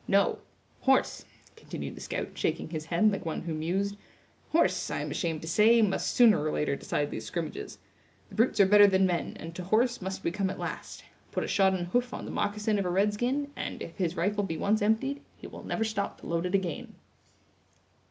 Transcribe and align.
No—horse," 0.07 1.25
continued 1.55 1.93
the 1.93 2.01
scout, 2.01 2.29
shaking 2.33 2.69
his 2.69 2.85
head, 2.85 3.11
like 3.11 3.23
one 3.23 3.41
who 3.41 3.53
mused; 3.53 3.97
"horse, 4.49 4.89
I 4.89 4.99
am 5.01 5.11
ashamed 5.11 5.43
to 5.43 5.47
say 5.47 5.83
must 5.83 6.13
sooner 6.15 6.41
or 6.43 6.51
later 6.51 6.75
decide 6.75 7.11
these 7.11 7.27
scrimmages. 7.27 7.77
The 8.29 8.33
brutes 8.33 8.59
are 8.59 8.65
better 8.65 8.87
than 8.87 9.05
men, 9.05 9.37
and 9.39 9.53
to 9.53 9.63
horse 9.63 10.01
must 10.01 10.23
we 10.23 10.31
come 10.31 10.49
at 10.49 10.57
last. 10.57 11.03
Put 11.31 11.43
a 11.43 11.47
shodden 11.47 11.85
hoof 11.91 12.15
on 12.15 12.25
the 12.25 12.31
moccasin 12.31 12.79
of 12.79 12.85
a 12.85 12.89
red 12.89 13.13
skin, 13.13 13.51
and, 13.55 13.79
if 13.83 13.95
his 13.97 14.15
rifle 14.17 14.43
be 14.43 14.57
once 14.57 14.81
emptied, 14.81 15.21
he 15.37 15.45
will 15.45 15.63
never 15.63 15.83
stop 15.83 16.19
to 16.21 16.25
load 16.25 16.47
it 16.47 16.55
again." 16.55 16.95